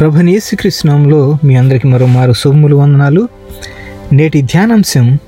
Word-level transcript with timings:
ప్రభుని 0.00 0.38
కృష్ణంలో 0.56 1.38
మీ 1.44 1.54
అందరికీ 1.54 1.88
మరో 1.88 2.06
మారు 2.06 2.48
వందనాలు. 2.48 3.28
నేటి 4.12 4.42
ధ్యానాంశం 4.42 5.18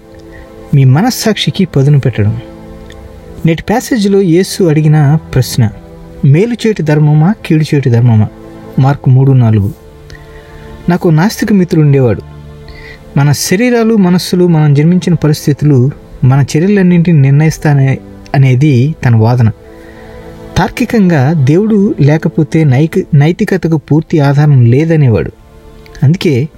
మీ 0.74 0.84
మనస్సాక్షికి 0.84 1.64
పదును 1.64 2.00
పెట్టడం. 2.00 2.40
నేటి 3.46 3.62
ప్యాసేజ్లో 3.62 4.20
యేసు 4.20 4.64
అడిగిన 4.64 5.18
ప్రశ్న 5.34 5.70
మేలు 6.24 6.56
చేటి 6.66 6.82
ధర్మమా 6.82 7.34
కీడు 7.46 7.74
చేటి 7.74 7.90
ధర్మమా? 7.90 8.28
మార్కు 8.78 9.10
మూడు 9.10 9.32
నాలుగు. 9.32 9.72
నాకు 10.88 11.08
నాస్తిక 11.08 11.52
మిత్రుడు 11.52 11.86
ఉండేవాడు. 11.86 12.22
మన 13.18 13.32
శరీరాలు 13.32 13.94
మనస్సులు 13.94 14.46
మనం 14.46 14.74
జన్మించిన 14.74 15.14
పరిస్థితులు 15.14 15.90
మన 16.24 16.44
చర్యలన్నింటిని 16.56 17.20
నిర్ణయిస్తానే 17.20 17.98
అనేది 18.34 18.94
తన 19.04 19.16
వాదన. 19.16 19.50
తార్కికంగా 20.62 21.32
దేవుడు 21.32 21.94
లేకపోతే 22.00 22.64
నైక 22.64 22.90
నైతికతకు 23.14 23.76
పూర్తి 23.76 24.20
ఆధారం 24.20 24.70
లేదనేవాడు. 24.70 25.30
అందుకే 26.02 26.48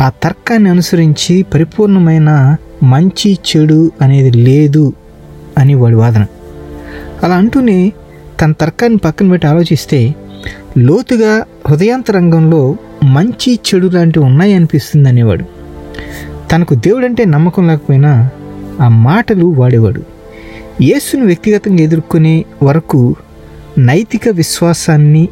ఆ 0.00 0.10
తర్కాన్ని 0.22 0.70
అనుసరించి 0.70 1.42
పరిపూర్ణమైన 1.42 2.56
మంచి 2.82 3.38
చెడు 3.48 3.90
అనేది 4.00 4.30
లేదు 4.30 4.92
అని 5.58 5.74
వాడి 5.74 5.94
వాదన. 5.94 6.26
అలా 7.22 7.36
అంటూనే 7.36 7.92
తన 8.40 8.52
తర్కాన్ని 8.52 8.98
పక్కన 8.98 9.30
పెట్టి 9.30 9.46
ఆలోచిస్తే 9.46 10.14
లోతుగా 10.78 11.44
హృదయాంతరంగంలో 11.68 12.76
మంచి 13.04 13.54
చెడు 13.54 13.86
లాంటివి 13.86 14.24
ఉన్నాయి 14.24 14.54
అనిపిస్తుంది 14.54 15.08
అనేవాడు. 15.08 15.44
తనకు 16.52 16.74
దేవుడంటే 16.74 17.24
నమ్మకం 17.24 17.68
లేకపోయినా 17.68 18.30
ఆ 18.80 18.88
మాటలు 18.88 19.46
వాడేవాడు. 19.46 20.02
యేసును 20.82 21.26
వ్యక్తిగతంగా 21.26 21.82
ఎదుర్కొనే 21.82 22.44
వరకు 22.62 23.16
నైతిక 23.78 24.28
విశ్వాసాన్ని 24.28 25.28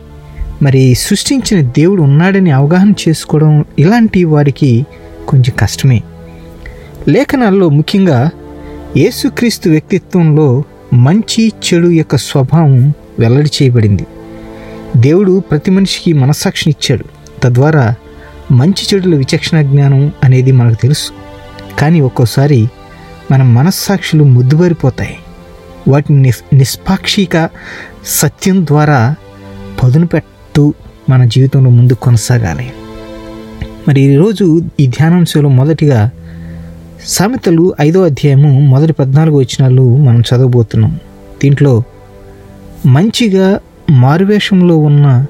మరి 0.63 0.95
సృష్టించిన 0.95 1.61
దేవుడు 1.61 2.03
ఉన్నాడని 2.03 2.51
అవగాహన 2.51 2.93
చేసుకోవడం 3.09 3.65
ఇలాంటి 3.79 4.25
వారికి 4.25 4.87
కొంచెం 5.29 5.55
కష్టమే. 5.59 6.03
లేఖనాల్లో 7.09 7.69
ముఖ్యంగా 7.69 8.31
యేసుక్రీస్తు 8.97 9.69
వ్యక్తిత్వంలో 9.69 10.63
మంచి 10.93 11.49
చెడు 11.49 11.89
యొక్క 11.89 12.17
స్వభావం 12.17 12.93
వెల్లడి 13.19 13.51
చేయబడింది. 13.63 14.07
దేవుడు 14.97 15.43
ప్రతి 15.51 15.71
మనిషికి 15.71 16.13
మనస్సాక్షిని 16.13 16.75
ఇచ్చాడు. 16.79 17.05
తద్వారా 17.43 17.95
మంచి 18.53 18.95
చెడుల 18.95 19.17
విచక్షణ 19.17 19.63
జ్ఞానం 19.63 20.13
అనేది 20.25 20.53
మనకు 20.53 20.83
తెలుసు. 20.83 21.13
కానీ 21.79 22.01
ఒక్కోసారి 22.01 22.69
మన 23.31 23.43
మనస్సాక్షులు 23.43 24.25
ముద్దుబారిపోతాయి. 24.25 25.17
వాటిని 25.89 26.23
నిస్ 26.23 26.55
నిష్పాక్షిక 26.55 27.49
సత్యం 28.07 28.67
ద్వారా 28.67 29.15
పదును 29.83 30.07
పెట్టు 30.07 30.75
మన 31.11 31.25
జీవితంలో 31.25 31.71
ముందు 31.71 31.93
కొనసాగాలి. 31.93 32.73
మరి 33.89 34.01
ఈరోజు 34.01 34.63
ఈ 34.81 34.87
ధ్యానాంశంలో 34.87 35.49
మొదటిగా 35.49 36.11
సామెతలు 37.07 37.75
ఐదో 37.81 38.03
అధ్యాయము 38.03 38.61
మొదటి 38.61 38.93
పద్నాలుగు 38.93 39.37
వచ్చినాలు 39.37 39.97
మనం 39.97 40.21
చదవబోతున్నాం. 40.21 41.01
దీంట్లో 41.43 41.83
మంచిగా 42.87 43.61
మారువేషంలో 43.91 44.77
ఉన్న 44.77 45.27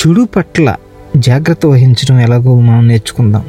చెడు 0.00 0.28
పట్ల 0.36 0.76
జాగ్రత్త 1.16 1.66
వహించడం 1.66 2.20
ఎలాగో 2.20 2.60
మనం 2.60 2.88
నేర్చుకుందాం. 2.88 3.44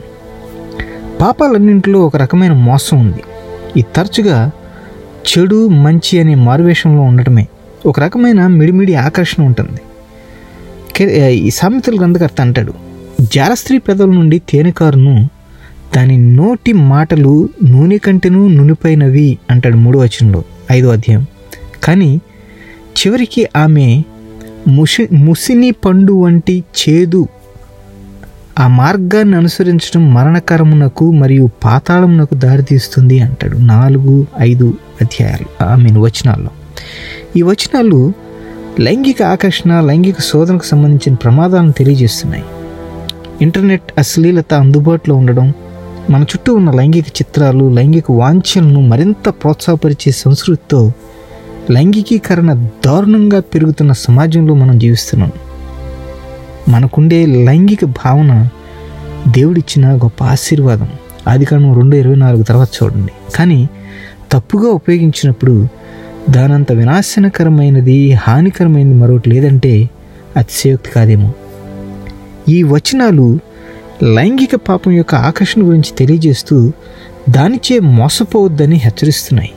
పాపాలన్నింటిలో 1.21 1.99
ఒక 1.99 2.17
రకమైన 2.17 2.53
మోసం 2.53 2.99
ఉంది. 2.99 3.23
ఇది 3.77 3.85
తరచుగా 3.95 4.51
చెడు 5.27 5.67
మంచి 5.67 6.19
అనే 6.19 6.35
మారువేషంలో 6.35 7.01
ఉండటమే. 7.01 7.47
ఒక 7.85 7.99
రకమైన 7.99 8.47
మిడిమిడి 8.47 8.95
ఆకర్షణ 8.95 9.43
ఉంటుంది. 9.43 9.81
ఈ 11.31 11.49
సామెతల 11.49 11.95
గ్రంథకర్త 11.99 12.41
అంటాడు 12.41 12.73
జారస్త్రీ 13.33 13.77
పెదవుల 13.77 14.15
నుండి 14.15 14.39
తేనెకారును 14.49 15.29
దాని 15.95 16.17
నోటి 16.35 16.73
మాటలు 16.73 17.49
నూనె 17.63 17.97
కంటెను 17.97 18.47
నునిపైనవి 18.47 19.37
అంటాడు 19.49 19.77
మూడో 19.77 19.99
వచనంలో 19.99 20.43
ఐదో 20.71 20.89
అధ్యాయం. 20.89 21.25
కానీ 21.83 22.21
చివరికి 22.97 23.47
ఆమె 23.57 24.03
ముసి 24.67 25.07
ముసిని 25.15 25.71
పండు 25.71 26.13
వంటి 26.13 26.63
చేదు 26.81 27.27
ఆ 28.59 28.67
మార్గాన్ని 28.67 29.37
అనుసరించడం 29.37 30.13
మరణకరమునకు 30.13 31.11
మరియు 31.11 31.49
పాతాళమునకు 31.63 32.35
దారితీస్తుంది 32.35 33.19
అంటాడు. 33.19 33.57
నాలుగు 33.57 34.25
ఐదు. 34.41 34.73
అధ్యాయాలు. 35.01 35.79
ఐ 35.79 35.83
మీన్ 35.83 35.97
వచనాల్లో. 35.97 36.49
ఈ 37.37 37.41
వచనాలు 37.41 38.13
లైంగిక 38.79 39.23
ఆకర్షణ 39.23 39.79
లైంగిక 39.79 40.19
శోధనకు 40.19 40.65
సంబంధించిన 40.65 41.13
ప్రమాదాలను 41.13 41.71
తెలియజేస్తున్నాయి. 41.71 42.43
ఇంటర్నెట్ 43.41 43.81
అశ్లీలత 43.97 44.53
అందుబాటులో 44.53 45.15
ఉండడం 45.15 45.53
మన 46.09 46.21
చుట్టూ 46.21 46.55
ఉన్న 46.55 46.71
లైంగిక 46.71 47.07
చిత్రాలు 47.07 47.69
లైంగిక 47.69 48.03
వాంఛలను 48.09 48.81
మరింత 48.81 49.29
ప్రోత్సాహపరిచే 49.29 50.11
సంస్కృతితో 50.11 50.91
లైంగికీకరణ 51.71 52.53
దారుణంగా 52.85 53.39
పెరుగుతున్న 53.39 53.91
సమాజంలో 53.91 54.53
మనం 54.53 54.79
జీవిస్తున్నాం. 54.79 55.31
మనకుండే 56.69 57.25
లైంగిక 57.25 57.85
భావన 57.85 58.49
దేవుడిచ్చిన 59.27 59.95
గొప్ప 59.95 60.23
ఆశీర్వాదం. 60.23 60.89
ఆది 61.27 61.45
రెండు 61.51 61.95
ఇరవై 61.95 62.15
నాలుగు 62.15 62.43
తర్వాత 62.43 62.69
చూడండి. 62.83 63.11
కానీ 63.35 63.69
తప్పుగా 64.31 64.69
ఉపయోగించినప్పుడు 64.69 65.67
దానంత 66.29 66.71
వినాశనకరమైనది 66.71 68.13
హానికరమైనది 68.13 68.93
మరొకటి 68.93 69.29
లేదంటే 69.29 69.89
అతిశయోక్తి 70.37 70.91
కాదేమో. 70.91 71.31
ఈ 72.49 72.63
వచనాలు 72.63 73.39
లైంగిక 74.03 74.55
పాపం 74.55 74.91
యొక్క 74.91 75.15
ఆకర్షణ 75.15 75.61
గురించి 75.61 75.95
తెలియజేస్తూ 75.97 76.71
దానిచే 77.29 77.79
మోసపోవద్దని 77.79 78.75
హెచ్చరిస్తున్నాయి. 78.75 79.51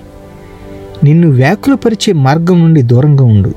నిన్ను 1.04 1.30
వ్యాకులపరిచే 1.30 2.12
మార్గం 2.12 2.60
నుండి 2.60 2.82
దూరంగా 2.82 3.24
ఉండు. 3.24 3.54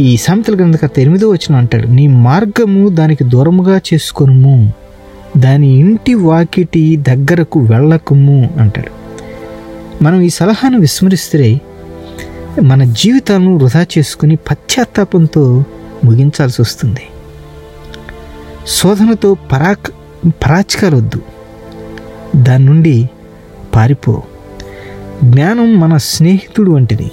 ఈ 0.00 0.16
సామెతల 0.16 0.54
గ్రంథకర్త 0.54 0.98
ఎనిమిదో 0.98 1.30
వచ్చిన 1.30 1.56
అంటాడు 1.56 1.88
నీ 1.88 2.06
మార్గము 2.06 2.88
దానికి 2.88 3.24
దూరముగా 3.24 3.80
చేసుకొనుము 3.94 4.72
దాని 5.36 5.78
ఇంటి 5.78 6.14
వాకిటి 6.14 6.96
దగ్గరకు 6.96 7.60
వెళ్ళకుము 7.60 8.50
అంటాడు. 8.58 8.99
మనం 10.02 10.20
ఈ 10.20 10.28
సలహాను 10.28 10.78
విస్మరిస్తే 10.78 11.60
మన 12.62 12.84
జీవితాలను 12.84 13.56
వృధా 13.56 13.86
చేసుకుని 13.98 14.36
పశ్చాత్తాపంతో 14.36 15.64
ముగించాల్సి 16.04 16.62
వస్తుంది. 16.62 17.00
శోధనతో 18.66 19.34
పరాక్ 19.34 19.90
పరాచకాలొద్దు. 20.26 21.20
దాని 22.36 22.64
నుండి 22.64 23.10
పారిపో. 23.74 24.22
జ్ఞానం 25.24 25.80
మన 25.80 25.96
స్నేహితుడు 25.96 26.70
వంటిది. 26.70 27.10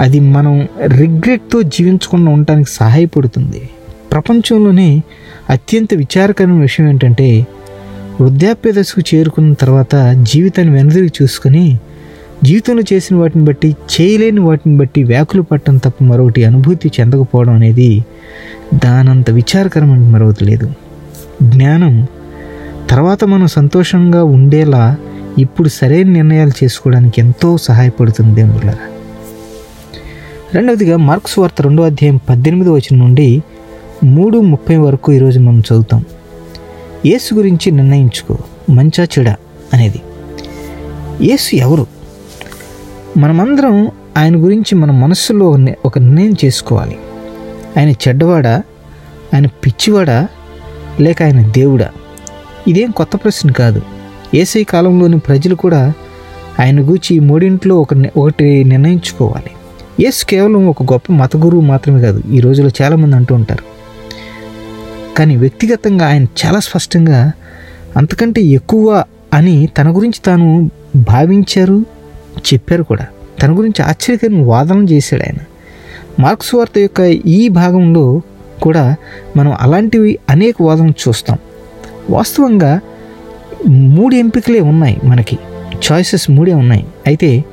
అది 0.00 0.20
మనం 0.20 0.68
రిగ్రెట్తో 0.86 1.62
జీవించకుండా 1.62 2.32
ఉండటానికి 2.32 2.70
సహాయపడుతుంది. 2.70 3.68
ప్రపంచంలోనే 4.12 5.02
అత్యంత 5.50 5.94
విచారకరమైన 5.94 6.60
విషయం 6.60 6.88
ఏంటంటే 6.88 7.46
వృద్ధాప్య 8.20 8.72
దశకు 8.72 9.14
చేరుకున్న 9.14 9.52
తర్వాత 9.52 10.14
జీవితాన్ని 10.22 10.74
వెనుదిరిగి 10.74 11.12
చూసుకొని 11.22 11.78
జీవితంలో 12.44 12.82
చేసిన 12.92 13.16
వాటిని 13.16 13.44
బట్టి 13.44 13.76
చేయలేని 13.92 14.40
వాటిని 14.40 14.76
బట్టి 14.76 15.02
వ్యాకులు 15.02 15.42
పట్టడం 15.42 15.76
తప్ప 15.76 16.04
మరొకటి 16.04 16.44
అనుభూతి 16.44 16.92
చెందకపోవడం 17.00 17.52
అనేది 17.52 18.04
దానంత 18.74 19.30
విచారకరమైన 19.30 20.00
మరొకటి 20.00 20.44
లేదు. 20.44 20.70
జ్ఞానం 21.42 22.06
తర్వాత 22.90 23.24
మనం 23.24 23.46
సంతోషంగా 23.46 24.24
ఉండేలా 24.24 24.96
ఇప్పుడు 25.38 25.68
సరైన 25.68 26.08
నిర్ణయాలు 26.08 26.64
చేసుకోవడానికి 26.64 27.20
ఎంతో 27.20 27.56
సహాయపడుతుంది 27.56 28.34
దేవుళ్ళరా 28.34 28.76
రెండవదిగా 30.54 30.96
మార్క్స్ 30.96 31.38
వార్త 31.38 31.62
రెండో 31.62 31.82
అధ్యాయం 31.82 32.20
పద్దెనిమిది 32.28 32.70
వచ్చిన 32.70 32.98
నుండి 32.98 33.42
మూడు 34.04 34.38
ముప్పై 34.38 34.76
వరకు 34.76 35.12
ఈరోజు 35.12 35.40
మనం 35.40 35.60
చదువుతాం. 35.60 36.04
యేసు 37.06 37.34
గురించి 37.34 37.70
నిర్ణయించుకో 37.70 38.38
మంచా 38.70 39.04
చెడ 39.04 39.28
అనేది. 39.72 40.02
యేసు 41.20 41.56
ఎవరు? 41.56 42.01
మనమందరం 43.16 43.90
ఆయన 44.16 44.36
గురించి 44.36 44.74
మన 44.74 44.90
మనస్సులో 44.90 45.58
ఒక 45.84 45.98
నిర్ణయం 45.98 46.34
చేసుకోవాలి. 46.44 46.96
ఆయన 47.76 47.90
చెడ్డవాడా? 47.90 48.62
ఆయన 49.34 49.46
పిచ్చివాడా? 49.46 50.28
లేక 51.00 51.22
ఆయన 51.22 51.50
దేవుడా? 51.50 51.88
ఇదేం 52.68 52.90
కొత్త 52.90 53.16
ప్రశ్న 53.16 53.50
కాదు. 53.50 53.82
ఏసై 54.34 54.64
కాలంలోని 54.64 55.18
ప్రజలు 55.18 55.54
కూడా 55.54 55.92
ఆయన 56.60 56.80
గూర్చి 56.80 57.18
మూడింట్లో 57.18 57.80
ఒక 57.80 57.88
ఒకటి 58.16 58.64
నిర్ణయించుకోవాలి. 58.64 59.50
యేసు 60.04 60.26
కేవలం 60.26 60.68
ఒక 60.68 60.82
గొప్ప 60.82 61.12
మత 61.12 61.36
గురువు 61.36 61.62
మాత్రమే 61.62 62.00
కాదు 62.00 62.22
ఈ 62.32 62.40
రోజులో 62.40 62.70
చాలామంది 62.82 63.16
అంటూ 63.16 63.34
ఉంటారు. 63.34 63.64
కానీ 65.16 65.36
వ్యక్తిగతంగా 65.36 66.06
ఆయన 66.06 66.26
చాలా 66.46 66.60
స్పష్టంగా 66.60 67.32
అంతకంటే 67.96 68.40
ఎక్కువ 68.40 69.04
అని 69.32 69.66
తన 69.66 69.96
గురించి 69.96 70.20
తాను 70.24 70.70
భావించారు? 70.96 72.01
చెప్పారు 72.38 72.82
కూడా. 72.82 73.06
తన 73.42 73.58
గురించి 73.58 73.82
ఆశ్చర్యకరమైన 73.82 74.44
వాదన 74.44 74.84
చేశాడు 74.84 75.22
ఆయన. 75.22 75.44
మార్క్స్ 76.20 76.54
వార్త 76.54 76.78
యొక్క 76.78 77.00
ఈ 77.26 77.48
భాగంలో 77.48 78.20
కూడా 78.62 78.96
మనం 79.36 79.54
అలాంటివి 79.60 80.18
అనేక 80.30 80.54
వాదనలు 80.60 81.08
చూస్తాం. 81.08 81.38
వాస్తవంగా 82.10 82.80
మూడు 83.68 84.14
ఎంపికలే 84.14 84.60
ఉన్నాయి 84.60 85.00
మనకి. 85.04 85.38
చాయిసెస్ 85.92 86.30
మూడే 86.30 86.54
ఉన్నాయి. 86.54 86.86
అయితే 87.06 87.44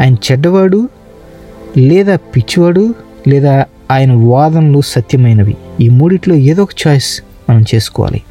ఆయన 0.00 0.14
చెడ్డవాడు 0.14 0.88
లేదా 1.76 2.16
పిచ్చివాడు 2.16 2.94
లేదా 3.28 3.64
ఆయన 3.90 4.12
వాదనలు 4.12 4.80
సత్యమైనవి. 4.80 5.56
ఈ 5.80 5.88
మూడిట్లో 5.88 6.34
ఏదో 6.34 6.62
ఒక 6.62 6.70
చాయిస్ 6.86 7.22
మనం 7.50 7.64
చేసుకోవాలి. 7.74 8.22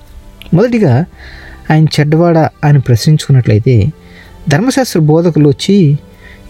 మొదటిగా 0.53 1.05
ఆయన 1.71 1.85
చెడ్డవాడా 1.99 2.49
అని 2.63 2.79
ప్రశ్నించుకున్నట్లయితే 2.79 3.91
ధర్మశాస్త్ర 4.49 4.99
బోధకులు 4.99 5.49
వచ్చి 5.49 5.97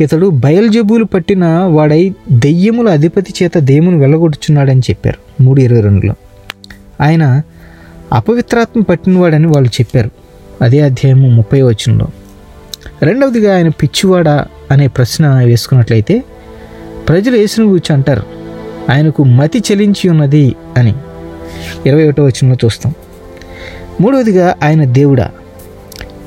ఇతడు 0.01 0.27
బయల్జబులు 0.27 1.03
పట్టిన 1.03 1.45
వాడై 1.45 2.13
దెయ్యముల 2.31 2.89
అధిపతి 2.89 3.33
చేత 3.43 3.57
దేవుని 3.57 3.97
వెళ్ళగొట్టుచున్నాడని 3.97 4.79
చెప్పారు. 4.79 5.43
మూడు 5.43 5.61
ఇరవై 5.61 5.81
రెండులో. 5.81 6.13
ఆయన 7.01 7.41
అపవిత్రాత్మ 8.13 8.81
పట్టినవాడని 8.81 9.47
వాళ్ళు 9.47 9.69
చెప్పారు. 9.69 10.09
అదే 10.61 10.79
అధ్యాయము 10.79 11.27
ముప్పై 11.27 11.61
వచనంలో. 11.61 12.07
రెండవదిగా 13.01 13.55
ఆయన 13.55 13.67
పిచ్చివాడా? 13.67 14.45
అనే 14.71 14.87
ప్రశ్న 14.87 15.43
వేసుకున్నట్లయితే 15.43 16.23
ప్రజలు 17.07 17.35
యేసును 17.35 17.65
గురించి 17.65 17.95
అంటారు 17.95 18.23
ఆయనకు 18.91 19.23
మతి 19.23 19.63
చెలించి 19.71 20.09
ఉన్నది 20.09 20.55
అని. 20.77 20.93
ఇరవై 21.85 22.09
ఒకటో 22.09 22.23
వచనంలో 22.23 22.57
చూస్తాం. 22.65 22.93
మూడవదిగా 24.01 24.55
ఆయన 24.63 24.83
దేవుడా? 24.83 25.31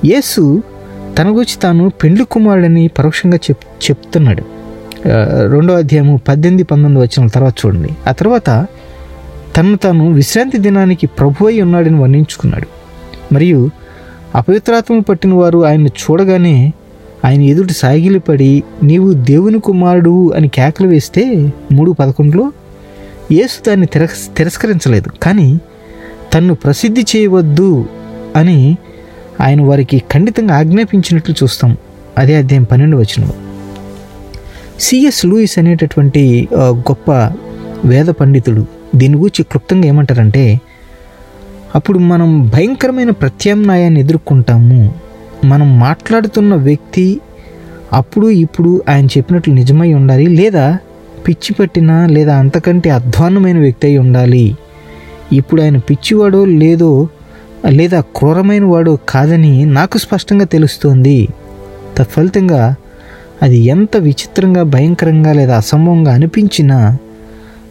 యేసు 0.04 0.62
తన 1.18 1.28
గురించి 1.28 1.60
తాను 1.62 1.88
పెండ్లి 1.88 2.24
కుమారుడని 2.24 2.88
పరోక్షంగా 2.88 3.36
చెప్ 3.36 3.84
చెప్తున్నాడు. 3.84 4.42
రెండో 5.52 5.74
అధ్యాయము 5.74 6.20
పద్దెనిమిది 6.28 6.64
పంతొమ్మిది 6.64 7.06
వచ్చిన 7.06 7.26
తర్వాత 7.26 7.54
చూడండి. 7.66 7.88
ఆ 8.08 8.12
తర్వాత 8.12 8.66
తను 9.56 9.76
తాను 9.76 10.12
విశ్రాంతి 10.12 10.58
దినానికి 10.58 11.06
ప్రభు 11.06 11.46
అయి 11.46 11.60
ఉన్నాడని 11.62 12.00
వర్ణించుకున్నాడు. 12.00 12.66
మరియు 13.34 13.70
అపవిత్రాత్మ 14.34 14.98
పట్టిన 14.98 15.34
వారు 15.34 15.66
ఆయన్ని 15.66 15.90
చూడగానే 16.02 16.72
ఆయన 17.24 17.42
ఎదుటి 17.42 17.72
సాగిలిపడి 17.72 18.62
నీవు 18.82 19.12
దేవుని 19.12 19.60
కుమారుడు 19.60 20.32
అని 20.36 20.48
కేకలు 20.48 20.88
వేస్తే 20.88 21.52
మూడు 21.72 21.92
పదకొండులో 21.92 22.52
యేసు 23.32 23.68
దాన్ని 23.68 23.86
తిరస్ 23.86 24.36
తిరస్కరించలేదు. 24.36 25.08
కానీ 25.22 25.60
తన్ను 26.34 26.54
ప్రసిద్ధి 26.54 27.06
చేయవద్దు 27.16 27.86
అని 28.36 28.76
ఆయన 29.40 29.60
వారికి 29.62 29.98
ఖండితంగా 30.12 30.54
ఆజ్ఞాపించినట్లు 30.58 31.34
చూస్తాం. 31.42 31.72
అదే 32.18 32.34
అధ్యాయం 32.36 32.64
పన్నెండు 32.64 32.96
వచనంలో 32.96 33.36
సిఎస్ 34.80 35.20
లూయిస్ 35.26 35.58
అనేటటువంటి 35.58 36.22
గొప్ప 36.58 37.10
వేద 37.84 38.08
పండితుడు 38.20 38.62
దీని 38.94 39.16
గురించి 39.16 39.42
క్లుప్తంగా 39.44 39.86
ఏమంటారంటే 39.86 40.44
అప్పుడు 41.74 41.98
మనం 42.10 42.28
భయంకరమైన 42.54 43.10
ప్రత్యామ్నాయాన్ని 43.10 44.00
ఎదుర్కొంటాము. 44.00 44.80
మనం 45.44 45.68
మాట్లాడుతున్న 45.78 46.54
వ్యక్తి 46.68 47.06
అప్పుడు 47.92 48.26
ఇప్పుడు 48.44 48.70
ఆయన 48.88 49.06
చెప్పినట్లు 49.06 49.52
నిజమై 49.54 49.90
ఉండాలి 49.92 50.26
లేదా 50.26 50.66
పిచ్చి 51.28 51.52
పట్టిన 51.54 51.92
లేదా 52.06 52.34
అంతకంటే 52.36 52.88
అధ్వాన్నమైన 52.90 53.58
వ్యక్తి 53.58 53.86
అయి 53.86 53.98
ఉండాలి. 53.98 54.46
ఇప్పుడు 55.32 55.60
ఆయన 55.62 55.78
పిచ్చివాడో 55.88 56.40
లేదో 56.62 56.90
లేదా 57.68 58.00
క్రూరమైన 58.00 58.64
వాడు 58.64 58.98
కాదని 59.08 59.64
నాకు 59.64 59.98
స్పష్టంగా 59.98 60.44
తెలుస్తోంది. 60.44 61.28
తత్ఫలితంగా 61.96 62.74
అది 63.42 63.58
ఎంత 63.58 63.96
విచిత్రంగా 63.96 64.62
భయంకరంగా 64.62 65.32
లేదా 65.32 65.56
అసంభవంగా 65.56 66.14
అనిపించినా 66.14 66.98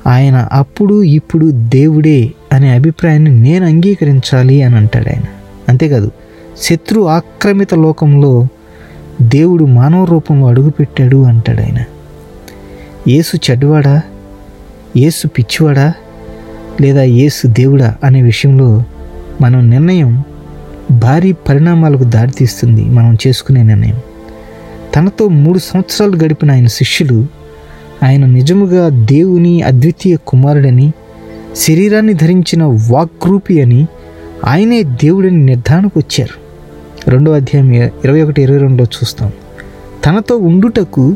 ఆయన 0.08 0.50
అప్పుడు 0.52 1.04
ఇప్పుడు 1.04 1.52
దేవుడే 1.52 2.32
అనే 2.54 2.70
అభిప్రాయాన్ని 2.70 3.40
నేను 3.40 3.66
అంగీకరించాలి 3.66 4.64
అని 4.64 4.76
అంటాడు 4.76 5.10
ఆయన. 5.10 5.24
అంతేకాదు 5.70 6.12
శత్రు 6.62 7.10
ఆక్రమిత 7.10 7.74
లోకంలో 7.74 8.48
దేవుడు 9.22 9.64
మానవ 9.66 10.06
రూపంలో 10.06 10.48
అడుగుపెట్టాడు 10.48 11.24
అంటాడు 11.24 11.62
ఆయన. 11.62 11.84
యేసు 13.08 13.52
చెడ్డవాడా? 13.52 14.02
యేసు 14.98 15.28
పిచ్చివాడా? 15.28 15.94
లేదా 16.82 17.04
యేసు 17.04 17.48
దేవుడా? 17.48 17.96
అనే 18.04 18.22
విషయంలో 18.22 18.84
మనం 19.42 19.70
నిర్ణయం 19.70 20.24
భారీ 20.92 21.32
పరిణామాలకు 21.32 22.04
దారితీస్తుంది 22.04 22.86
మనం 22.86 23.18
చేసుకునే 23.28 23.64
నిర్ణయం. 23.64 23.98
తనతో 24.96 25.28
మూడు 25.28 25.60
సంవత్సరాలు 25.60 26.16
గడిపిన 26.16 26.52
ఆయన 26.52 26.66
శిష్యులు 26.66 27.28
ఆయన 28.04 28.26
నిజముగా 28.26 28.90
దేవుని 28.90 29.62
అద్వితీయ 29.62 30.16
కుమారుడని 30.16 30.92
శరీరాన్ని 31.56 32.14
ధరించిన 32.14 32.64
వాగ్రూపి 32.64 33.62
అని 33.62 33.88
ఆయనే 34.46 34.84
దేవుడని 34.84 35.46
నిర్ధారణకు 35.46 36.00
వచ్చారు. 36.00 36.46
రెండో 37.10 37.32
అధ్యాయం 37.32 37.74
ఇరవై 37.74 38.22
ఒకటి 38.22 38.42
ఇరవై 38.42 38.58
రెండులో 38.58 38.84
చూస్తాం. 38.84 39.32
తనతో 40.06 40.38
ఉండుటకు 40.38 41.16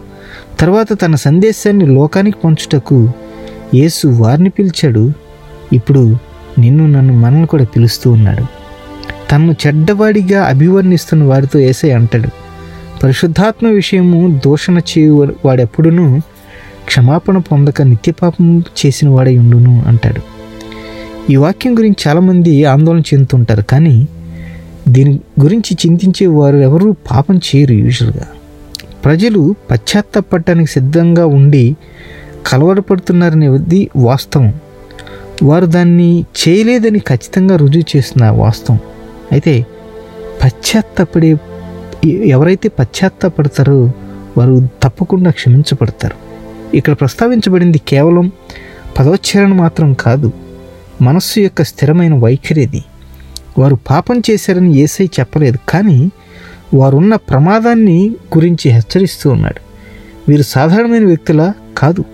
తర్వాత 0.60 0.88
తన 1.01 1.16
సందేశాన్ని 1.16 1.88
లోకానికి 1.88 2.38
పంచుటకు 2.44 3.12
యేసు 3.75 4.07
వారిని 4.07 4.50
పిలిచాడు. 4.50 5.12
ఇప్పుడు 5.74 6.18
నిన్ను 6.59 6.88
నన్ను 6.88 7.13
మనల్ని 7.13 7.45
కూడా 7.45 7.63
పిలుస్తూ 7.63 8.11
ఉన్నాడు. 8.11 8.45
తనను 9.31 9.56
చెడ్డవాడిగా 9.67 10.44
అభివర్ణిస్తున్న 10.44 11.23
వారితో 11.23 11.59
ఏసై 11.59 11.91
అంటాడు. 11.91 12.27
పరిశుద్ధాత్మ 13.03 13.67
విషయము 13.67 14.41
దూషణ 14.45 14.77
చేయు 14.77 15.35
వాడెప్పుడును 15.45 16.21
క్షమాపణ 16.85 17.38
పొందక 17.38 17.81
నిత్యపాపం 17.81 18.59
చేసిన 18.59 19.09
వాడే 19.09 19.38
ఉండును 19.38 19.83
అంటాడు. 19.88 20.21
ఈ 21.31 21.35
వాక్యం 21.35 21.77
గురించి 21.77 22.09
చాలామంది 22.09 22.65
ఆందోళన 22.65 23.00
చెందుతుంటారు. 23.00 23.61
కానీ 23.61 24.07
దీని 24.88 25.19
గురించి 25.41 25.77
చింతించే 25.85 26.27
వారు 26.27 26.57
ఎవరూ 26.57 26.95
పాపం 27.11 27.38
చేయరు 27.38 27.73
యూజువల్గా. 27.73 28.27
ప్రజలు 29.06 29.56
పశ్చాత్తాపడటానికి 29.71 30.71
సిద్ధంగా 30.71 31.25
ఉండి 31.25 31.75
కలవరపడుతున్నారనేది 32.47 33.89
వాస్తవం. 33.95 34.53
వారు 35.44 35.65
దాన్ని 35.65 36.25
చేయలేదని 36.39 37.00
ఖచ్చితంగా 37.00 37.56
రుజువు 37.56 37.97
చేస్తున్న 37.97 38.30
వాస్తవం. 38.30 38.80
అయితే 39.31 39.65
పశ్చాత్తపడే 40.44 41.38
ఎవరైతే 42.07 42.69
పశ్చాత్తపడతారో 42.69 43.91
వారు 44.38 44.69
తప్పకుండా 44.83 45.31
క్షమించబడతారు. 45.31 46.15
ఇక్కడ 46.75 46.94
ప్రస్తావించబడింది 46.94 47.77
కేవలం 47.77 48.31
పదోచ్చారణ 49.00 49.53
మాత్రం 49.53 49.94
కాదు 49.94 50.31
మనస్సు 51.01 51.39
యొక్క 51.39 51.63
స్థిరమైన 51.63 52.13
వైఖరిది. 52.13 52.83
వారు 53.57 53.75
పాపం 53.75 54.21
చేశారని 54.31 54.75
ఏసై 54.75 55.06
చెప్పలేదు 55.06 55.57
కానీ 55.69 56.11
వారున్న 56.73 57.16
ప్రమాదాన్ని 57.16 58.09
గురించి 58.09 58.71
హెచ్చరిస్తూ 58.71 59.30
ఉన్నాడు. 59.30 59.61
వీరు 60.30 60.44
సాధారణమైన 60.44 61.06
వ్యక్తుల 61.06 61.54
కాదు. 61.78 62.06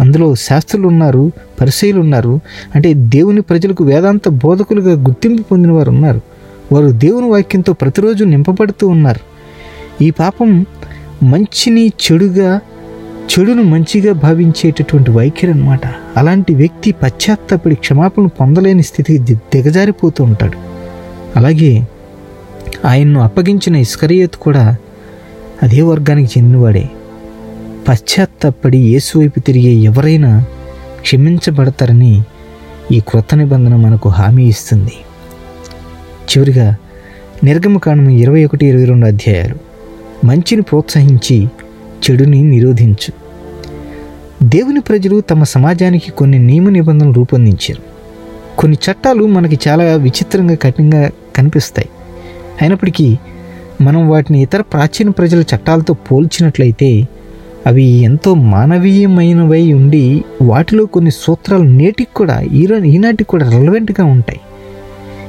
అందులో 0.00 0.34
శాస్త్రులు 0.34 0.88
ఉన్నారు 0.88 1.32
పరిశీలు 1.60 2.00
ఉన్నారు 2.00 2.40
అంటే 2.74 2.94
దేవుని 2.94 3.40
ప్రజలకు 3.40 3.84
వేదాంత 3.84 4.28
బోధకులుగా 4.28 5.02
గుర్తింపు 5.02 5.42
పొందిన 5.42 5.72
వారు 5.72 5.90
ఉన్నారు. 5.90 6.20
వారు 6.72 6.86
దేవుని 6.86 7.28
వాక్యంతో 7.28 7.72
ప్రతిరోజు 7.72 8.24
నింపబడుతూ 8.24 8.88
ఉన్నారు. 8.88 9.20
ఈ 10.04 10.10
పాపం 10.10 10.66
మంచిని 11.22 11.86
చెడుగా 11.86 12.60
చెడును 13.30 13.62
మంచిగా 13.62 14.12
భావించేటటువంటి 14.12 15.10
వైఖరి 15.10 15.50
అనమాట 15.50 15.80
అలాంటి 16.16 16.54
వ్యక్తి 16.54 16.92
పశ్చాత్తాపడి 16.92 17.74
క్షమాపణ 17.74 18.26
పొందలేని 18.26 18.82
స్థితికి 18.82 19.34
దిగజారిపోతూ 19.34 20.24
ఉంటాడు. 20.24 20.56
అలాగే 21.36 21.88
ఆయన్ను 22.84 23.20
అప్పగించిన 23.20 23.76
ఇస్కరియత్ 23.76 24.36
కూడా 24.36 24.76
అదే 25.62 25.82
వర్గానికి 25.82 26.40
చెందినవాడే. 26.40 26.88
పశ్చాత్తాపడి 27.88 28.78
యేసువైపు 28.78 29.40
తిరిగే 29.40 29.70
ఎవరైనా 29.70 30.44
క్షమించబడతారని 31.00 32.22
ఈ 32.92 33.00
క్రొత్త 33.00 33.34
నిబంధన 33.34 33.76
మనకు 33.76 34.08
హామీ 34.08 34.44
ఇస్తుంది. 34.44 34.92
చివరిగా 36.20 36.76
నిర్గమకాండం 37.44 38.08
ఇరవై 38.08 38.44
ఒకటి 38.44 38.66
ఇరవై 38.66 38.84
రెండు 38.84 39.06
అధ్యాయాలు. 39.06 39.54
మంచిని 40.26 40.62
ప్రోత్సహించి 40.62 41.48
చెడుని 42.10 42.42
నిరోధించు. 42.42 43.12
దేవుని 44.42 44.80
ప్రజలు 44.80 45.20
తమ 45.20 45.42
సమాజానికి 45.42 46.10
కొన్ని 46.10 46.38
నియమ 46.38 46.68
నిబంధనలు 46.68 47.12
రూపొందించారు. 47.12 47.82
కొన్ని 48.58 48.78
చట్టాలు 48.90 49.26
మనకి 49.26 49.58
చాలా 49.68 49.84
విచిత్రంగా 49.84 50.54
కఠినంగా 50.54 51.10
కనిపిస్తాయి. 51.36 51.88
అయినప్పటికీ 52.62 53.18
మనం 53.80 54.08
వాటిని 54.08 54.42
ఇతర 54.42 54.60
ప్రాచీన 54.60 55.08
ప్రజల 55.08 55.40
చట్టాలతో 55.40 55.94
పోల్చినట్లయితే 55.94 57.08
అవి 57.66 57.82
ఎంతో 57.82 58.34
మానవీయమైనవై 58.34 59.72
ఉండి 59.72 60.24
వాటిలో 60.42 60.86
కొన్ని 60.86 61.10
సూత్రాలు 61.10 61.62
నేటికి 61.62 62.14
కూడా 62.16 62.40
ఈరో 62.40 62.78
ఈనాటికి 62.84 63.30
కూడా 63.30 63.50
రెలవెంట్గా 63.50 64.04
ఉంటాయి. 64.04 64.40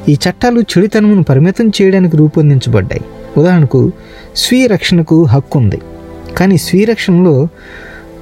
ఈ 0.10 0.14
చట్టాలు 0.14 0.60
చెడుతనమును 0.60 1.24
పరిమితం 1.24 1.68
చేయడానికి 1.68 2.18
రూపొందించబడ్డాయి. 2.18 3.02
ఉదాహరణకు 3.38 3.92
స్వీయ 4.36 4.68
రక్షణకు 4.68 5.24
హక్కు 5.24 5.60
ఉంది. 5.60 5.82
కానీ 6.38 6.58
స్వీయ 6.58 6.86
రక్షణలో 6.86 7.48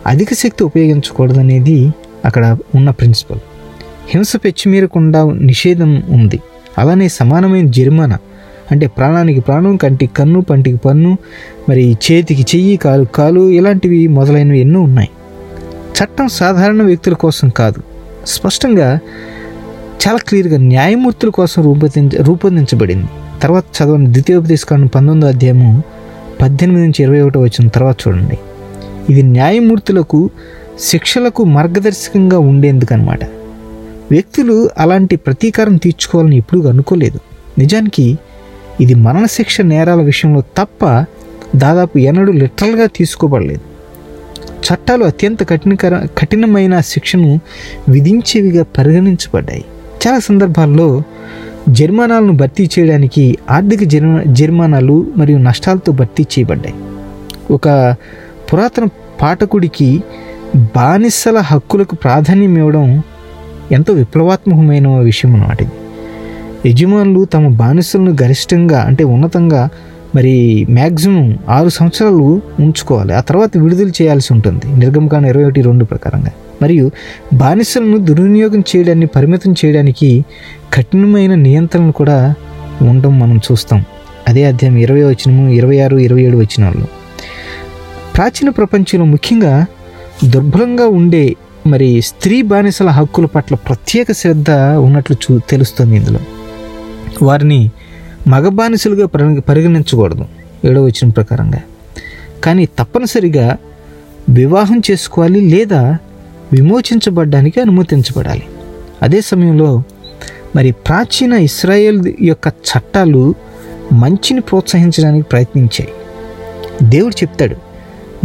అధిక 0.07 0.33
శక్తి 0.33 0.63
ఉపయోగించకూడదనేది 0.63 1.93
అక్కడ 2.25 2.57
ఉన్న 2.75 2.89
ప్రిన్సిపల్ 2.89 3.39
హింస 4.09 4.33
పెచ్చిమీరకుండా 4.35 5.31
నిషేధం 5.33 6.03
ఉంది. 6.09 6.39
అలానే 6.77 7.07
సమానమైన 7.07 7.67
జరిమానా 7.67 8.17
అంటే 8.71 8.87
ప్రాణానికి 8.87 9.39
ప్రాణం 9.39 9.77
కంటికి 9.77 10.13
కన్ను 10.13 10.41
పంటికి 10.41 10.77
పన్ను 10.77 11.17
మరి 11.69 11.97
చేతికి 12.11 12.41
చెయ్యి 12.41 12.77
కాలు 12.77 13.03
కాలు 13.03 13.49
ఇలాంటివి 13.49 14.07
మొదలైనవి 14.07 14.59
ఎన్నో 14.59 14.81
ఉన్నాయి. 14.81 15.09
చట్టం 15.97 16.27
సాధారణ 16.27 16.83
వ్యక్తుల 16.83 17.13
కోసం 17.13 17.49
కాదు. 17.49 17.83
స్పష్టంగా 18.27 18.99
చాలా 20.07 20.17
క్లియర్గా 20.17 20.57
న్యాయమూర్తుల 20.57 21.29
కోసం 21.29 21.63
రూపొందించ 21.63 22.23
రూపొందించబడింది. 22.23 23.07
తర్వాత 23.41 23.63
చదవండి. 23.77 24.11
ద్వితీయోపదేశకాండం 24.11 24.87
పంతొమ్మిదో 24.87 25.27
అధ్యాయము 25.27 25.83
పద్దెనిమిది 26.41 26.83
నుంచి 26.83 27.03
ఇరవై 27.03 27.21
ఒకటో 27.21 27.39
వచ్చిన 27.39 27.67
తర్వాత 27.67 27.97
చూడండి. 28.07 28.37
ఇది 29.09 29.21
న్యాయమూర్తులకు 29.21 30.29
శిక్షలకు 30.79 31.43
మార్గదర్శకంగా 31.43 32.39
ఉండేందుకు 32.39 32.93
అనమాట 32.93 33.19
వ్యక్తులు 34.11 34.69
అలాంటి 34.77 35.15
ప్రతీకారం 35.15 35.75
తీర్చుకోవాలని 35.75 36.37
ఎప్పుడూ 36.37 36.69
అనుకోలేదు. 36.69 37.19
నిజానికి 37.57 38.19
ఇది 38.81 38.93
మరణశిక్ష 38.93 39.61
నేరాల 39.61 40.01
విషయంలో 40.01 40.43
తప్ప 40.57 41.05
దాదాపు 41.55 41.97
ఎన్నడూ 41.97 42.31
లిటరల్గా 42.31 42.85
తీసుకోబడలేదు. 42.85 43.61
చట్టాలు 44.65 45.05
అత్యంత 45.05 45.49
కఠినకర 45.49 46.07
కఠినమైన 46.17 46.79
శిక్షను 46.79 47.39
విధించేవిగా 47.89 48.63
పరిగణించబడ్డాయి. 48.63 49.65
చాలా 50.07 50.19
సందర్భాల్లో 50.19 51.03
జరిమానాలను 51.69 52.33
భర్తీ 52.33 52.69
చేయడానికి 52.79 53.37
ఆర్థిక 53.49 53.83
జరిమా 53.83 54.23
జరిమానాలు 54.27 55.07
మరియు 55.17 55.37
నష్టాలతో 55.37 55.91
భర్తీ 55.91 56.23
చేయబడ్డాయి. 56.23 56.75
ఒక 57.51 57.95
పురాతన 58.53 58.87
పాఠకుడికి 59.21 60.03
బానిసల 60.55 61.37
హక్కులకు 61.37 61.95
ప్రాధాన్యం 61.95 62.57
ఇవ్వడం 62.57 63.03
ఎంతో 63.71 63.93
విప్లవాత్మకమైన 63.93 64.87
విషయం 64.87 65.33
అన్నమాట 65.33 65.61
ఇది. 65.61 65.71
యజమానులు 66.65 67.25
తమ 67.25 67.47
బానిసలను 67.47 68.15
గరిష్టంగా 68.23 68.79
అంటే 68.81 69.03
ఉన్నతంగా 69.03 69.69
మరి 70.15 70.65
మ్యాక్సిమం 70.69 71.39
ఆరు 71.49 71.69
సంవత్సరాలు 71.69 72.41
ఉంచుకోవాలి. 72.59 73.13
ఆ 73.13 73.19
తర్వాత 73.19 73.57
విడుదల 73.57 73.87
చేయాల్సి 73.87 74.33
ఉంటుంది. 74.33 74.75
నిర్గమకాండ 74.75 75.25
ఇరవై 75.25 75.43
ఒకటి 75.43 75.61
రెండు 75.61 75.85
ప్రకారంగా. 75.85 76.31
మరియు 76.61 76.91
బానిసలను 77.33 77.97
దుర్వినియోగం 77.97 78.59
చేయడాన్ని 78.59 79.05
పరిమితం 79.05 79.55
చేయడానికి 79.65 80.25
కఠినమైన 80.73 81.35
నియంత్రణలు 81.35 81.91
కూడా 81.91 82.33
ఉండడం 82.81 83.19
మనం 83.19 83.37
చూస్తాం. 83.37 83.83
అదే 84.27 84.45
అధ్యాయం 84.45 84.77
ఇరవై 84.77 85.03
వచ్చినము 85.03 85.49
ఇరవై 85.49 85.79
ఆరు 85.79 85.97
ఇరవై 85.97 86.21
ఏడు 86.21 86.37
వచ్చిన 86.37 86.65
వాళ్ళు 86.65 86.85
ప్రాచీన 88.15 88.49
ప్రపంచంలో 88.49 89.05
ముఖ్యంగా 89.05 89.65
దుర్బలంగా 90.25 90.87
ఉండే 90.87 91.35
మరి 91.67 92.01
స్త్రీ 92.01 92.41
బానిసల 92.41 92.87
హక్కుల 92.87 93.25
పట్ల 93.25 93.55
ప్రత్యేక 93.55 94.11
శ్రద్ధ 94.11 94.51
ఉన్నట్లు 94.77 95.15
చూ 95.15 95.39
తెలుస్తుంది 95.49 95.95
ఇందులో. 95.95 96.19
వారిని 97.21 97.71
మగ 98.27 98.47
బానిసలుగా 98.47 99.07
పరిగణించకూడదు. 99.39 100.25
ఏడవ 100.65 100.85
వచ్చిన 100.85 101.09
ప్రకారంగా. 101.09 101.59
కానీ 102.43 102.65
తప్పనిసరిగా 102.65 103.57
వివాహం 104.29 104.81
చేసుకోవాలి 104.91 105.41
లేదా 105.41 105.97
విమోచించబడ్డానికి 106.53 107.61
అనుమతించబడాలి. 107.61 108.43
అదే 109.01 109.21
సమయంలో 109.21 109.83
మరి 110.55 110.71
ప్రాచీన 110.71 111.33
ఇస్రాయేల్ 111.33 112.13
యొక్క 112.21 112.47
చట్టాలు 112.47 113.35
మంచిని 113.93 114.41
ప్రోత్సహించడానికి 114.41 115.27
ప్రయత్నించాయి. 115.31 115.89
దేవుడు 116.83 117.15
చెప్తాడు 117.15 117.55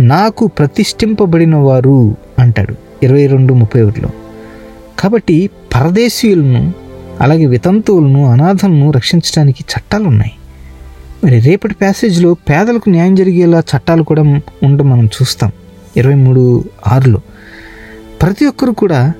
నాకు 0.01 0.47
ప్రతిష్ఠింపబడిన 0.47 1.57
వారు 1.57 2.17
అంటాడు. 2.39 2.75
ఇరవై 3.03 3.27
రెండు 3.27 3.55
ముప్పై 3.55 3.83
ఒకటిలో. 3.83 4.09
కాబట్టి 4.99 5.51
పరదేశీయులను 5.75 6.84
అలాగే 7.21 7.47
వితంతువులను 7.47 8.27
అనాథలను 8.27 8.91
రక్షించడానికి 8.91 9.65
చట్టాలు 9.71 10.05
ఉన్నాయి 10.05 10.33
మరి 11.25 11.39
రేపటి 11.41 11.75
ప్యాసేజ్లో 11.75 12.35
పేదలకు 12.35 12.91
న్యాయం 12.91 13.15
జరిగేలా 13.15 13.59
చట్టాలు 13.59 14.03
కూడా 14.03 14.23
ఉండడం 14.63 14.91
మనం 14.91 15.07
చూస్తాం. 15.07 15.53
ఇరవై 15.97 16.15
మూడు 16.15 16.65
ఆరులో 16.87 17.21
ప్రతి 18.23 18.47
ఒక్కరు 18.47 18.71
కూడా 18.71 19.13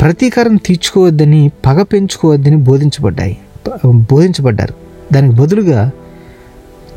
ప్రతీకారం 0.00 0.56
తీర్చుకోవద్దని 0.56 1.50
పగ 1.66 1.82
పెంచుకోవద్దని 1.82 2.56
బోధించబడ్డాయి. 2.56 3.38
బోధించబడ్డారు. 3.86 4.74
దానికి 5.14 5.36
బదులుగా 5.36 5.90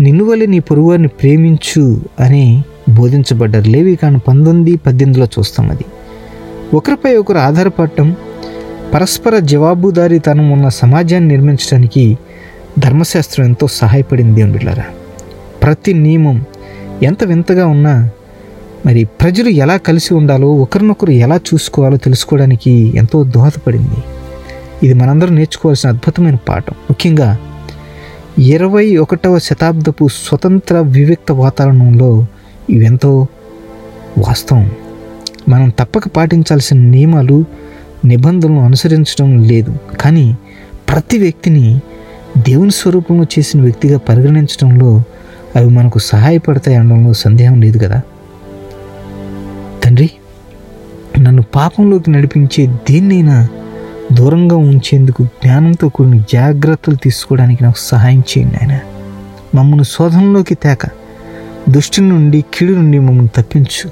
నిన్ను 0.02 0.24
వల్ల 0.24 0.46
నీ 0.46 0.60
పొరుగువారిని 0.60 1.08
ప్రేమించు 1.08 2.02
అని 2.20 2.64
బోధించబడ్డారు. 2.90 3.70
లేవి 3.70 3.96
కానీ 3.96 4.18
పంతొమ్మిది 4.28 4.78
పద్దెనిమిదిలో 4.78 5.28
చూస్తాం 5.40 5.72
అది. 5.72 5.86
ఒకరిపై 6.74 7.16
ఒకరు 7.16 7.38
ఆధారపడటం 7.38 8.16
పరస్పర 8.94 9.40
జవాబుదారీతనం 9.40 10.52
ఉన్న 10.52 10.68
సమాజాన్ని 10.68 11.30
నిర్మించడానికి 11.30 12.18
ధర్మశాస్త్రం 12.80 13.46
ఎంతో 13.46 13.68
సహాయపడింది 13.68 14.44
దేవుని 14.44 14.82
ప్రతి 15.64 15.94
నియమం 15.94 16.46
ఎంత 17.04 17.24
వింతగా 17.24 17.68
ఉన్నా 17.68 18.10
మరి 18.86 19.04
ప్రజలు 19.04 19.50
ఎలా 19.50 19.78
కలిసి 19.78 20.14
ఉండాలో 20.14 20.54
ఒకరినొకరు 20.54 21.12
ఎలా 21.12 21.36
చూసుకోవాలో 21.36 21.98
తెలుసుకోవడానికి 21.98 22.98
ఎంతో 22.98 23.24
దోహదపడింది. 23.24 24.04
ఇది 24.84 24.94
మనందరం 24.94 25.36
నేర్చుకోవాల్సిన 25.36 25.90
అద్భుతమైన 25.90 26.36
పాఠం. 26.36 26.74
ముఖ్యంగా 26.90 27.38
ఇరవై 28.40 28.98
ఒకటవ 28.98 29.40
శతాబ్దపు 29.40 30.08
స్వతంత్ర 30.08 30.80
వివిక్త 30.80 31.32
వాతావరణంలో 31.32 32.26
ఇవెంతో 32.70 33.28
వాస్తవం. 34.18 34.72
మనం 35.50 35.70
తప్పక 35.70 36.08
పాటించాల్సిన 36.08 36.78
నియమాలు 36.78 37.46
నిబంధనలు 38.06 38.60
అనుసరించడం 38.60 39.44
లేదు. 39.44 39.78
కానీ 40.02 40.38
ప్రతి 40.90 41.18
వ్యక్తిని 41.18 41.80
దేవుని 42.38 42.72
స్వరూపంలో 42.72 43.24
చేసిన 43.24 43.62
వ్యక్తిగా 43.62 43.98
పరిగణించడంలో 43.98 45.04
అవి 45.56 45.70
మనకు 45.70 46.00
సహాయపడతాయి 46.00 46.78
అనడంలో 46.78 47.14
సందేహం 47.14 47.62
లేదు 47.62 47.78
కదా? 47.78 48.02
తండ్రి 49.84 50.10
నన్ను 51.20 51.42
పాపంలోకి 51.42 52.12
నడిపించే 52.12 52.66
దేన్నైనా 52.68 53.48
దూరంగా 54.14 54.56
ఉంచేందుకు 54.56 55.24
జ్ఞానంతో 55.24 55.90
కూడిన 55.90 56.24
జాగ్రత్తలు 56.34 56.96
తీసుకోవడానికి 56.96 57.64
నాకు 57.64 57.78
సహాయం 57.78 58.20
చేయండి 58.20 58.56
ఆయన 58.56 58.80
మమ్మల్ని 59.56 59.86
శోధనలోకి 59.86 60.56
తేక 60.56 60.86
దుష్టి 61.70 62.02
నుండి 62.02 62.44
కీడు 62.54 62.72
నుండి 62.72 63.00
మమ్మల్ని 63.00 63.28
తప్పించు. 63.28 63.90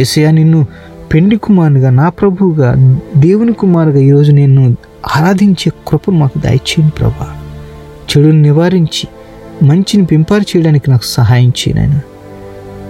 ఏసయా 0.00 0.30
నిన్ను 0.30 0.66
పెండి 1.12 1.36
కుమారుగా 1.36 1.90
నా 1.90 2.08
ప్రభువుగా 2.08 3.00
దేవుని 3.16 3.52
కుమారుగా 3.52 3.98
ఈరోజు 3.98 4.32
నేను 4.32 4.76
ఆరాధించే 5.16 5.72
కృపను 5.88 6.16
మాకు 6.18 6.38
దయచేయండి 6.38 6.92
ప్రభా. 6.98 7.26
చెడుని 8.10 8.42
నివారించి 8.42 9.08
మంచిని 9.66 10.04
పెంపారు 10.04 10.42
చేయడానికి 10.42 10.90
నాకు 10.90 11.04
సహాయం 11.04 11.48
చేయను 11.48 12.00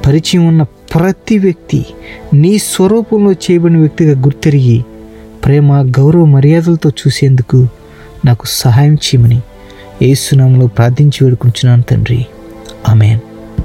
పరిచయం 0.07 0.47
ఉన్న 0.47 0.63
ప్రతి 0.63 1.39
వ్యక్తి 1.39 1.87
నీ 2.35 2.59
స్వరూపంలో 2.59 3.33
చేయబడిన 3.33 3.79
వ్యక్తిగా 3.79 4.21
గుర్తెరిగి 4.21 4.85
ప్రేమ 5.45 5.73
గౌరవ 5.99 6.25
మర్యాదలతో 6.25 6.91
చూసేందుకు 6.91 7.69
నాకు 8.25 8.47
సహాయం 8.47 8.95
చేయమని 8.95 9.41
ఏసునామంలో 10.03 10.67
ప్రార్థించి 10.67 11.25
వేడుకుంటున్నాను 11.25 11.83
తండ్రి. 11.83 12.27
ఆమెన్. 12.89 13.21